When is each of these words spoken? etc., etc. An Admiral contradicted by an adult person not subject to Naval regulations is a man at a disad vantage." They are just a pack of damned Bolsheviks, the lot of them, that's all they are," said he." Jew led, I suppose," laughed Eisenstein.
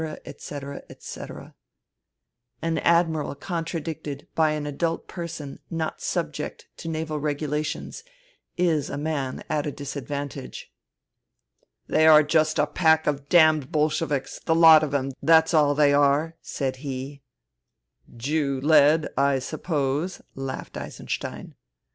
etc., 0.25 0.81
etc. 0.89 1.53
An 2.59 2.79
Admiral 2.79 3.35
contradicted 3.35 4.27
by 4.33 4.49
an 4.53 4.65
adult 4.65 5.07
person 5.07 5.59
not 5.69 6.01
subject 6.01 6.67
to 6.77 6.87
Naval 6.87 7.19
regulations 7.19 8.03
is 8.57 8.89
a 8.89 8.97
man 8.97 9.43
at 9.47 9.67
a 9.67 9.71
disad 9.71 10.07
vantage." 10.07 10.73
They 11.87 12.07
are 12.07 12.23
just 12.23 12.57
a 12.57 12.65
pack 12.65 13.05
of 13.05 13.29
damned 13.29 13.71
Bolsheviks, 13.71 14.39
the 14.39 14.55
lot 14.55 14.81
of 14.81 14.89
them, 14.89 15.11
that's 15.21 15.53
all 15.53 15.75
they 15.75 15.93
are," 15.93 16.35
said 16.41 16.77
he." 16.77 17.21
Jew 18.17 18.59
led, 18.59 19.07
I 19.15 19.37
suppose," 19.37 20.19
laughed 20.33 20.77
Eisenstein. 20.77 21.53